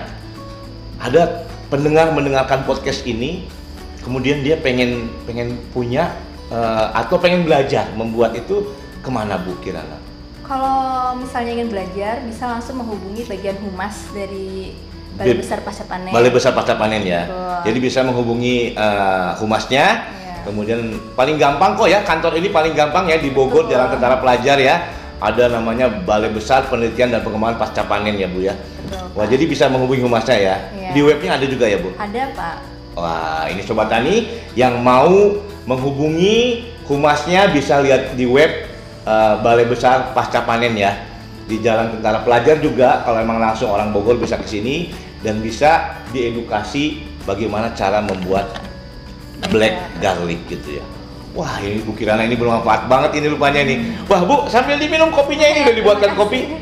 ada 1.04 1.44
pendengar 1.68 2.16
mendengarkan 2.16 2.64
podcast 2.64 3.04
ini 3.04 3.52
kemudian 4.00 4.48
dia 4.48 4.56
pengen 4.56 5.12
pengen 5.28 5.60
punya 5.76 6.16
eh, 6.52 6.86
atau 6.94 7.16
pengen 7.18 7.48
belajar 7.48 7.90
membuat 7.96 8.36
itu 8.36 8.68
ke 9.00 9.10
mana 9.10 9.40
Bu 9.40 9.56
Kirana? 9.64 9.98
Kalau 10.46 11.16
misalnya 11.16 11.64
ingin 11.64 11.72
belajar 11.72 12.20
bisa 12.28 12.44
langsung 12.52 12.84
menghubungi 12.84 13.24
bagian 13.24 13.56
humas 13.64 14.12
dari 14.12 14.76
Balai 15.16 15.38
Besar 15.40 15.60
Pasca 15.64 15.84
Panen. 15.88 16.12
Balai 16.12 16.32
Besar 16.32 16.52
Pasca 16.52 16.76
Panen 16.76 17.04
ya. 17.04 17.28
Betul. 17.28 17.72
Jadi 17.72 17.78
bisa 17.80 18.00
menghubungi 18.04 18.76
eh, 18.76 19.30
humasnya. 19.40 19.86
Iya. 20.08 20.36
Kemudian 20.42 20.80
paling 21.14 21.38
gampang 21.38 21.78
kok 21.78 21.86
ya 21.86 22.02
kantor 22.02 22.34
ini 22.42 22.50
paling 22.50 22.74
gampang 22.74 23.06
ya 23.08 23.22
di 23.22 23.30
Bogor 23.30 23.68
Betul. 23.68 23.78
Jalan 23.78 23.88
Tentara 23.96 24.18
Pelajar 24.20 24.58
ya. 24.60 24.76
Ada 25.22 25.54
namanya 25.54 25.86
Balai 25.86 26.34
Besar 26.34 26.66
Penelitian 26.66 27.14
dan 27.14 27.22
Pengembangan 27.22 27.62
Pasca 27.62 27.86
Panen 27.86 28.18
ya 28.18 28.26
Bu 28.26 28.42
ya. 28.42 28.58
Betul, 28.58 29.06
Wah 29.14 29.24
Pak. 29.24 29.32
jadi 29.38 29.44
bisa 29.46 29.70
menghubungi 29.70 30.02
humasnya 30.02 30.36
ya. 30.36 30.56
Iya. 30.74 30.90
Di 30.98 31.02
webnya 31.06 31.38
ada 31.38 31.46
juga 31.46 31.66
ya 31.70 31.78
Bu. 31.78 31.94
Ada 31.96 32.24
pak. 32.34 32.56
Wah, 32.92 33.48
ini 33.48 33.64
Sobat 33.64 33.88
Tani 33.88 34.28
yang 34.58 34.84
mau 34.84 35.40
menghubungi 35.66 36.68
humasnya 36.90 37.50
bisa 37.54 37.82
lihat 37.82 38.18
di 38.18 38.26
web 38.26 38.68
eh, 39.06 39.34
Balai 39.42 39.68
Besar 39.68 40.14
Pasca 40.14 40.44
Panen 40.46 40.76
ya. 40.78 41.08
Di 41.46 41.60
Jalan 41.60 42.00
Tentara 42.00 42.24
Pelajar 42.24 42.64
juga 42.64 43.04
kalau 43.04 43.20
emang 43.20 43.42
langsung 43.42 43.68
orang 43.68 43.92
Bogor 43.92 44.16
bisa 44.16 44.40
ke 44.40 44.48
sini 44.48 44.94
dan 45.20 45.44
bisa 45.44 46.00
diedukasi 46.16 47.04
bagaimana 47.28 47.76
cara 47.76 48.00
membuat 48.00 48.56
black 49.52 50.00
garlic 50.00 50.40
gitu 50.48 50.80
ya. 50.80 50.86
Wah, 51.32 51.64
ini 51.64 51.80
Bu 51.84 51.96
Kirana 51.96 52.28
ini 52.28 52.36
bermanfaat 52.36 52.92
banget 52.92 53.20
ini 53.20 53.32
rupanya 53.32 53.64
nih. 53.64 54.04
Wah, 54.12 54.22
Bu, 54.28 54.52
sambil 54.52 54.76
diminum 54.76 55.16
kopinya 55.16 55.48
ini 55.48 55.64
udah 55.64 55.76
dibuatkan 55.76 56.12
kopi. 56.20 56.60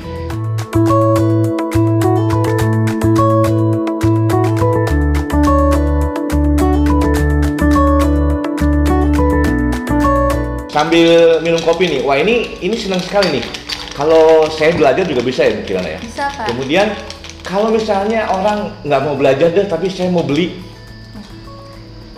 Sambil 10.70 11.42
minum 11.42 11.58
kopi 11.62 11.90
nih. 11.90 12.02
Wah, 12.06 12.18
ini 12.18 12.62
ini 12.62 12.76
senang 12.78 13.02
sekali 13.02 13.42
nih. 13.42 13.46
Kalau 13.98 14.48
saya 14.48 14.72
belajar 14.72 15.04
juga 15.04 15.20
bisa 15.20 15.44
ya 15.44 15.60
Kirana 15.66 15.98
ya. 15.98 16.00
Bisa 16.00 16.30
pak. 16.30 16.46
Kemudian 16.48 16.88
kalau 17.42 17.74
misalnya 17.74 18.30
orang 18.30 18.72
nggak 18.86 19.02
mau 19.02 19.16
belajar 19.18 19.50
deh, 19.50 19.66
tapi 19.66 19.90
saya 19.90 20.14
mau 20.14 20.22
beli, 20.22 20.70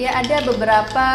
Ya 0.02 0.18
ada 0.18 0.42
beberapa 0.42 1.06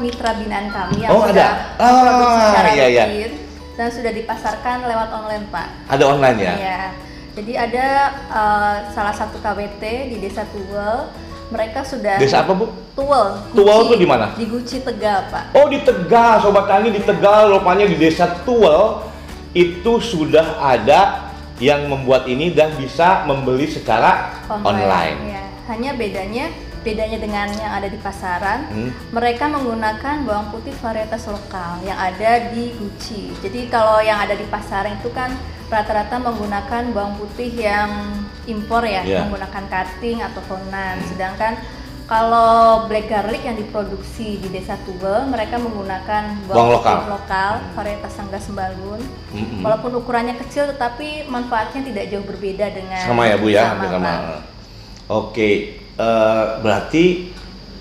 mitra 0.00 0.32
binaan 0.40 0.72
kami 0.72 1.04
yang 1.04 1.12
Oh, 1.12 1.28
sudah 1.28 1.52
ada. 1.52 1.76
Ah, 1.76 2.00
produksi 2.00 2.38
secara 2.48 2.70
iya, 2.72 2.86
iya. 2.88 3.28
dan 3.76 3.88
sudah 3.92 4.08
dipasarkan 4.08 4.88
lewat 4.88 5.08
online 5.12 5.44
pak. 5.52 5.68
ada 5.92 6.04
online 6.08 6.38
ya. 6.40 6.54
Iya. 6.56 6.80
Jadi 7.36 7.52
ada 7.60 7.86
eh, 8.32 8.76
salah 8.96 9.12
satu 9.12 9.36
KWT 9.36 9.82
di 10.08 10.16
Desa 10.16 10.48
Tuwel, 10.48 11.12
mereka 11.52 11.84
sudah 11.84 12.16
Desa 12.16 12.42
apa 12.42 12.56
bu? 12.56 12.66
Tuwel. 12.96 13.52
Tuwel 13.52 13.78
Guci. 13.78 13.88
tuh 13.92 13.98
di 14.00 14.08
mana? 14.08 14.26
Di 14.32 14.46
Guci 14.48 14.76
Tegal 14.80 15.28
pak. 15.28 15.52
Oh 15.52 15.68
di 15.68 15.84
Tegal, 15.84 16.40
sobat 16.40 16.64
tani 16.64 16.88
di 16.88 17.00
Tegal, 17.00 17.52
rupanya 17.52 17.84
di 17.84 17.96
Desa 17.96 18.40
Tuel 18.42 19.04
itu 19.52 20.00
sudah 20.00 20.58
ada 20.58 21.28
yang 21.60 21.86
membuat 21.86 22.24
ini 22.26 22.50
dan 22.50 22.72
bisa 22.74 23.22
membeli 23.22 23.68
secara 23.68 24.42
online. 24.48 25.18
Ya. 25.28 25.44
Hanya 25.68 25.92
bedanya 25.94 26.48
bedanya 26.82 27.14
dengan 27.14 27.46
yang 27.54 27.72
ada 27.78 27.86
di 27.86 27.94
pasaran, 27.94 28.66
Hmm. 28.66 28.90
mereka 29.14 29.46
menggunakan 29.46 30.26
bawang 30.26 30.50
putih 30.50 30.74
varietas 30.74 31.30
lokal 31.30 31.78
yang 31.86 31.94
ada 31.94 32.50
di 32.50 32.74
Guci. 32.74 33.30
Jadi 33.38 33.70
kalau 33.70 34.02
yang 34.02 34.18
ada 34.18 34.34
di 34.34 34.42
pasaran 34.50 34.98
itu 34.98 35.06
kan 35.14 35.30
rata-rata 35.70 36.18
menggunakan 36.18 36.90
bawang 36.90 37.14
putih 37.16 37.54
yang 37.54 37.88
impor 38.46 38.82
ya, 38.82 39.02
Iya. 39.02 39.26
menggunakan 39.26 39.64
cutting 39.66 40.18
atau 40.20 40.42
honan. 40.50 40.96
Sedangkan 41.06 41.54
kalau 42.04 42.84
black 42.90 43.08
garlic 43.08 43.40
yang 43.40 43.56
diproduksi 43.56 44.36
di 44.36 44.48
Desa 44.52 44.76
Tuwel, 44.84 45.24
mereka 45.30 45.56
menggunakan 45.56 46.44
Bawang 46.44 46.76
lokal. 46.76 46.96
lokal 47.08 47.52
varietas 47.72 48.12
Sangga 48.12 48.36
Sembalun. 48.36 49.00
Mm-mm. 49.32 49.64
Walaupun 49.64 49.96
ukurannya 49.96 50.36
kecil 50.36 50.68
tetapi 50.68 51.30
manfaatnya 51.30 51.80
tidak 51.88 52.04
jauh 52.12 52.26
berbeda 52.26 52.68
dengan 52.68 53.00
Sama 53.00 53.30
ya 53.30 53.40
bu 53.40 53.48
ya, 53.48 53.64
sama. 53.72 53.88
Pak. 53.88 54.20
Oke, 55.08 55.50
eh, 55.80 56.44
berarti 56.60 57.32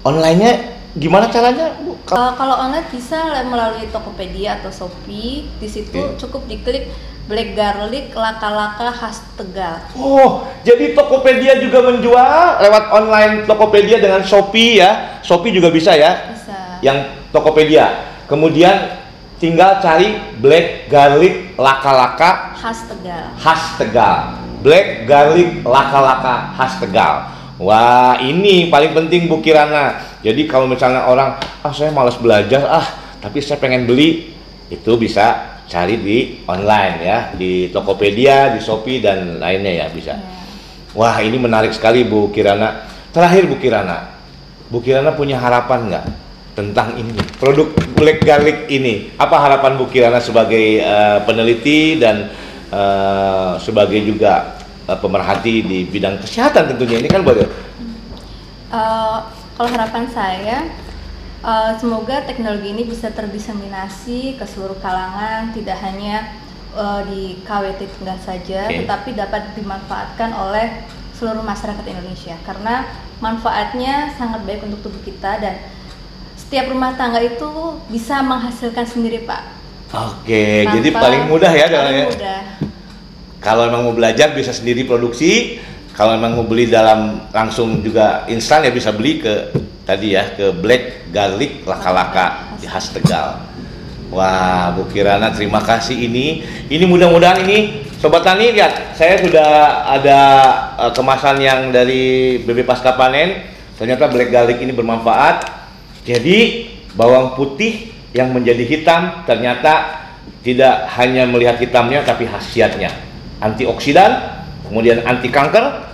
onlinenya 0.03 0.51
gimana 0.96 1.27
caranya 1.27 1.75
bu? 1.80 1.96
Uh, 2.12 2.34
kalau 2.36 2.60
online 2.60 2.84
bisa 2.91 3.20
melalui 3.48 3.88
Tokopedia 3.88 4.60
atau 4.60 4.68
Shopee. 4.72 5.48
Di 5.60 5.68
situ 5.68 5.96
Oke. 5.96 6.20
cukup 6.20 6.44
diklik 6.48 6.91
black 7.30 7.54
garlic 7.54 8.13
laka-laka 8.13 8.90
khas 8.94 9.22
Tegal. 9.38 9.82
Oh, 9.98 10.46
jadi 10.62 10.94
Tokopedia 10.94 11.58
juga 11.58 11.82
menjual 11.86 12.62
lewat 12.62 12.84
online 12.94 13.34
Tokopedia 13.50 13.98
dengan 13.98 14.22
Shopee 14.25 14.82
ya. 14.82 15.22
Shopee 15.25 15.54
juga 15.54 15.70
bisa 15.74 15.94
ya. 15.98 16.34
Bisa. 16.34 16.82
yang 16.82 16.98
Tokopedia. 17.30 18.10
Kemudian 18.25 19.01
tinggal 19.42 19.82
cari 19.82 20.18
black 20.38 20.90
garlic 20.90 21.58
laka-laka 21.58 22.54
Khas 22.58 22.86
Tegal. 22.86 23.25
khas 23.38 23.63
Tegal. 23.82 24.18
Black 24.62 25.10
garlic 25.10 25.66
laka-laka 25.66 26.54
khas 26.58 26.78
Tegal. 26.78 27.16
Wah, 27.62 28.18
ini 28.18 28.74
paling 28.74 28.94
penting 28.98 29.30
Bu 29.30 29.38
Kirana. 29.38 30.01
Jadi 30.25 30.50
kalau 30.50 30.66
misalnya 30.66 31.06
orang, 31.06 31.38
ah 31.62 31.74
saya 31.74 31.94
malas 31.94 32.18
belajar, 32.18 32.66
ah 32.66 32.86
tapi 33.22 33.38
saya 33.38 33.62
pengen 33.62 33.86
beli, 33.86 34.34
itu 34.70 34.92
bisa 34.98 35.50
cari 35.72 35.96
di 36.04 36.44
online 36.44 36.96
ya, 37.00 37.18
di 37.32 37.72
Tokopedia, 37.72 38.51
di 38.51 38.60
Shopee 38.60 39.00
dan 39.00 39.40
lainnya 39.40 39.72
ya 39.72 39.88
bisa. 39.88 40.20
Ya. 40.20 40.28
Wah, 40.92 41.16
ini 41.24 41.40
menarik 41.40 41.72
sekali 41.72 42.04
Bu 42.04 42.28
Kirana. 42.36 42.84
Terakhir 43.16 43.48
Bu 43.48 43.56
Kirana, 43.56 44.12
Bu 44.68 44.84
Kirana 44.84 45.16
punya 45.16 45.40
harapan 45.40 45.88
nggak 45.88 46.06
tentang 46.51 47.00
ini 47.00 47.16
produk 47.40 47.72
Black 47.96 48.28
Garlic 48.28 48.68
ini? 48.68 49.16
Apa 49.16 49.40
harapan 49.40 49.80
Bu 49.80 49.88
Kirana 49.88 50.20
sebagai 50.20 50.84
eh, 50.84 51.20
peneliti 51.24 51.96
dan 51.96 52.28
eh, 52.72 53.51
sebagai 53.63 54.04
juga 54.04 54.60
eh, 54.88 55.00
pemerhati 55.00 55.63
di 55.63 55.88
bidang 55.88 56.20
kesehatan 56.20 56.75
tentunya 56.75 57.00
ini 57.00 57.08
kan 57.08 57.24
boleh. 57.24 57.48
Eh, 58.72 59.18
kalau 59.56 59.70
harapan 59.72 60.04
saya 60.12 60.68
eh, 61.42 61.72
semoga 61.82 62.24
teknologi 62.26 62.72
ini 62.72 62.84
bisa 62.86 63.10
terdiseminasi 63.10 64.38
ke 64.38 64.46
seluruh 64.46 64.78
kalangan, 64.80 65.54
tidak 65.54 65.78
hanya 65.82 66.34
eh, 66.74 67.02
di 67.10 67.22
KWT 67.44 67.82
Tengah 68.00 68.20
saja, 68.22 68.70
Oke. 68.70 68.86
tetapi 68.86 69.10
dapat 69.18 69.54
dimanfaatkan 69.58 70.30
oleh 70.34 70.86
seluruh 71.18 71.46
masyarakat 71.46 71.86
Indonesia 71.86 72.34
karena 72.42 72.90
manfaatnya 73.22 74.10
sangat 74.18 74.42
baik 74.42 74.66
untuk 74.66 74.90
tubuh 74.90 75.02
kita 75.06 75.38
dan 75.38 75.62
setiap 76.34 76.74
rumah 76.74 76.98
tangga 76.98 77.22
itu 77.22 77.78
bisa 77.94 78.26
menghasilkan 78.26 78.90
sendiri 78.90 79.30
pak. 79.30 79.46
Oke, 79.94 80.66
Tanpa- 80.66 80.74
jadi 80.82 80.90
paling 80.90 81.24
mudah 81.30 81.52
ya 81.54 81.66
paling 81.70 82.10
mudah. 82.10 82.42
Kalau 83.38 83.70
emang 83.70 83.86
mau 83.86 83.94
belajar 83.94 84.34
bisa 84.34 84.50
sendiri 84.50 84.86
produksi. 84.90 85.62
Kalau 85.92 86.18
emang 86.18 86.40
mau 86.40 86.48
beli 86.48 86.72
dalam 86.72 87.30
langsung 87.30 87.84
juga 87.84 88.26
instan 88.32 88.64
ya 88.66 88.72
bisa 88.72 88.90
beli 88.96 89.22
ke 89.22 89.52
tadi 89.86 90.14
ya 90.14 90.34
ke 90.34 90.54
Black 90.54 91.10
Garlic 91.10 91.66
Laka-Laka 91.66 92.58
di 92.62 92.68
khas 92.70 92.94
Tegal. 92.94 93.52
Wah, 94.12 94.76
Bu 94.76 94.92
Kirana 94.92 95.32
terima 95.32 95.64
kasih 95.64 95.96
ini. 95.96 96.44
Ini 96.68 96.84
mudah-mudahan 96.84 97.48
ini 97.48 97.88
Sobat 97.96 98.26
Tani 98.26 98.52
lihat, 98.52 98.98
saya 98.98 99.22
sudah 99.22 99.50
ada 99.88 100.20
eh, 100.76 100.92
kemasan 100.92 101.38
yang 101.40 101.72
dari 101.72 102.36
BB 102.44 102.66
Pasca 102.68 102.98
Panen. 102.98 103.46
Ternyata 103.78 104.10
Black 104.12 104.30
Garlic 104.34 104.58
ini 104.62 104.74
bermanfaat. 104.74 105.48
Jadi 106.04 106.68
bawang 106.98 107.38
putih 107.38 107.94
yang 108.12 108.36
menjadi 108.36 108.66
hitam 108.68 109.24
ternyata 109.24 110.04
tidak 110.42 110.92
hanya 110.98 111.30
melihat 111.30 111.62
hitamnya 111.62 112.02
tapi 112.02 112.26
khasiatnya. 112.26 112.90
Antioksidan, 113.38 114.44
kemudian 114.66 115.06
anti 115.06 115.30
kanker, 115.30 115.94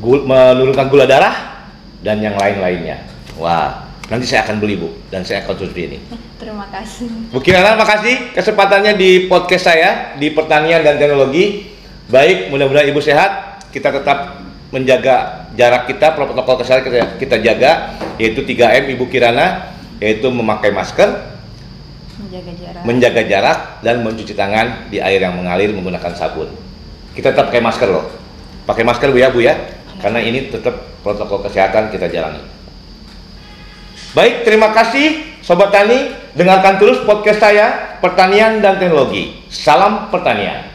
menurunkan 0.00 0.88
gula 0.88 1.04
darah 1.04 1.49
dan 2.00 2.20
yang 2.20 2.36
lain-lainnya. 2.36 3.04
Wah, 3.36 3.88
nanti 4.08 4.26
saya 4.26 4.44
akan 4.44 4.60
beli 4.60 4.76
Bu 4.76 4.88
dan 5.08 5.24
saya 5.24 5.44
akan 5.44 5.56
konsumsi 5.56 5.80
ini. 5.86 5.98
Terima 6.40 6.64
kasih. 6.72 7.32
Bu 7.32 7.38
Kirana, 7.40 7.76
makasih 7.76 8.32
kesempatannya 8.32 8.96
di 8.96 9.28
podcast 9.28 9.68
saya 9.68 10.16
di 10.16 10.32
pertanian 10.32 10.80
dan 10.80 10.96
teknologi. 10.96 11.68
Baik, 12.10 12.50
mudah-mudahan 12.50 12.90
Ibu 12.90 12.98
sehat. 12.98 13.62
Kita 13.70 13.94
tetap 13.94 14.42
menjaga 14.74 15.46
jarak 15.54 15.86
kita, 15.86 16.18
protokol 16.18 16.58
kesehatan 16.58 16.82
kita, 16.90 16.98
kita 17.22 17.36
jaga, 17.38 17.72
yaitu 18.18 18.42
3M 18.42 18.98
Ibu 18.98 19.06
Kirana, 19.06 19.70
yaitu 20.02 20.26
memakai 20.26 20.74
masker, 20.74 21.06
Menjaga 22.18 22.52
jarak. 22.58 22.82
menjaga 22.82 23.22
jarak, 23.26 23.58
dan 23.86 24.02
mencuci 24.02 24.34
tangan 24.34 24.90
di 24.90 24.98
air 24.98 25.22
yang 25.22 25.38
mengalir 25.38 25.70
menggunakan 25.70 26.10
sabun. 26.18 26.50
Kita 27.14 27.30
tetap 27.30 27.50
pakai 27.50 27.62
masker 27.62 27.88
loh. 27.90 28.10
Pakai 28.66 28.82
masker 28.82 29.10
Bu 29.10 29.18
ya 29.18 29.30
Bu 29.30 29.38
ya, 29.42 29.54
karena 30.00 30.20
ini 30.24 30.48
tetap 30.48 30.74
protokol 31.04 31.44
kesehatan 31.44 31.92
kita 31.92 32.08
jalani. 32.08 32.42
Baik, 34.16 34.42
terima 34.42 34.74
kasih 34.74 35.38
Sobat 35.44 35.70
Tani. 35.70 36.18
Dengarkan 36.34 36.78
terus 36.78 37.02
podcast 37.06 37.42
saya, 37.42 37.98
Pertanian 37.98 38.62
dan 38.62 38.78
Teknologi. 38.78 39.44
Salam 39.50 40.10
Pertanian. 40.10 40.69